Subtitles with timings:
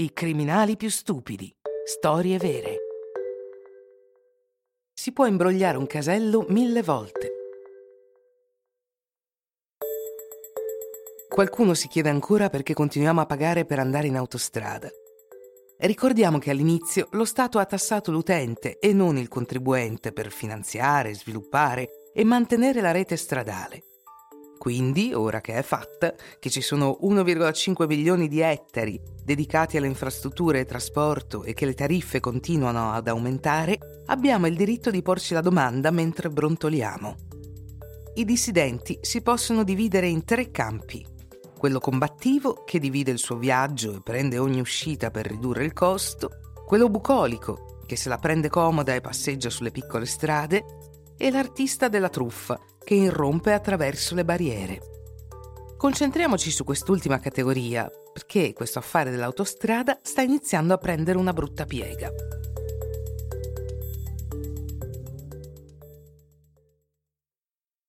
[0.00, 1.54] I criminali più stupidi.
[1.84, 2.76] Storie vere.
[4.94, 7.32] Si può imbrogliare un casello mille volte.
[11.28, 14.88] Qualcuno si chiede ancora perché continuiamo a pagare per andare in autostrada.
[15.80, 22.10] Ricordiamo che all'inizio lo Stato ha tassato l'utente e non il contribuente per finanziare, sviluppare
[22.14, 23.82] e mantenere la rete stradale.
[24.60, 30.60] Quindi, ora che è fatta, che ci sono 1,5 milioni di ettari dedicati alle infrastrutture
[30.60, 33.78] e trasporto e che le tariffe continuano ad aumentare,
[34.08, 37.16] abbiamo il diritto di porci la domanda mentre brontoliamo.
[38.16, 41.06] I dissidenti si possono dividere in tre campi.
[41.56, 46.32] Quello combattivo, che divide il suo viaggio e prende ogni uscita per ridurre il costo,
[46.66, 50.62] quello bucolico, che se la prende comoda e passeggia sulle piccole strade,
[51.16, 54.80] e l'artista della truffa, che irrompe attraverso le barriere.
[55.76, 62.10] Concentriamoci su quest'ultima categoria, perché questo affare dell'autostrada sta iniziando a prendere una brutta piega.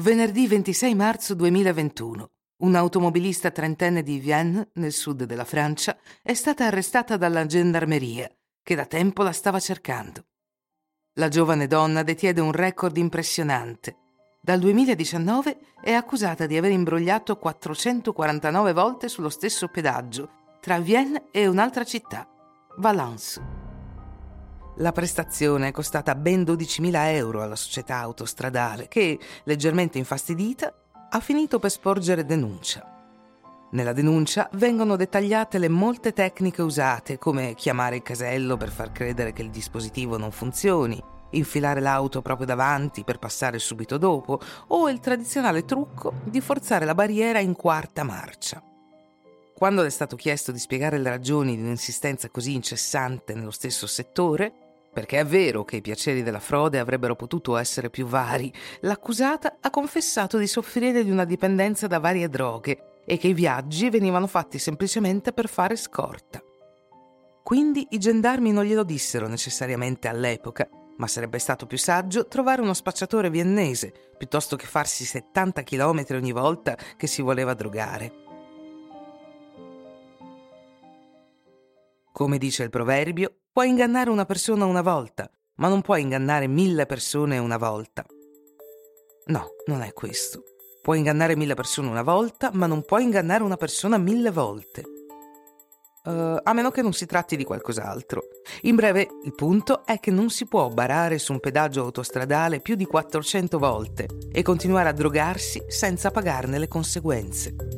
[0.00, 2.30] Venerdì 26 marzo 2021.
[2.62, 8.86] Un'automobilista trentenne di Vienne, nel sud della Francia, è stata arrestata dalla gendarmeria, che da
[8.86, 10.24] tempo la stava cercando.
[11.18, 14.04] La giovane donna detiene un record impressionante.
[14.46, 20.28] Dal 2019 è accusata di aver imbrogliato 449 volte sullo stesso pedaggio
[20.60, 22.28] tra Vienne e un'altra città,
[22.76, 23.42] Valence.
[24.76, 30.72] La prestazione è costata ben 12.000 euro alla società autostradale che, leggermente infastidita,
[31.10, 32.88] ha finito per sporgere denuncia.
[33.72, 39.32] Nella denuncia vengono dettagliate le molte tecniche usate, come chiamare il casello per far credere
[39.32, 45.00] che il dispositivo non funzioni, infilare l'auto proprio davanti per passare subito dopo, o il
[45.00, 48.62] tradizionale trucco di forzare la barriera in quarta marcia.
[49.54, 53.86] Quando le è stato chiesto di spiegare le ragioni di un'insistenza così incessante nello stesso
[53.86, 54.52] settore,
[54.92, 59.70] perché è vero che i piaceri della frode avrebbero potuto essere più vari, l'accusata ha
[59.70, 64.58] confessato di soffrire di una dipendenza da varie droghe e che i viaggi venivano fatti
[64.58, 66.42] semplicemente per fare scorta.
[67.42, 72.74] Quindi i gendarmi non glielo dissero necessariamente all'epoca, ma sarebbe stato più saggio trovare uno
[72.74, 78.24] spacciatore viennese piuttosto che farsi 70 km ogni volta che si voleva drogare.
[82.12, 86.86] Come dice il proverbio, puoi ingannare una persona una volta, ma non puoi ingannare mille
[86.86, 88.06] persone una volta.
[89.26, 90.42] No, non è questo.
[90.80, 94.95] Puoi ingannare mille persone una volta, ma non puoi ingannare una persona mille volte.
[96.06, 98.22] Uh, a meno che non si tratti di qualcos'altro.
[98.62, 102.76] In breve, il punto è che non si può barare su un pedaggio autostradale più
[102.76, 107.75] di 400 volte e continuare a drogarsi senza pagarne le conseguenze.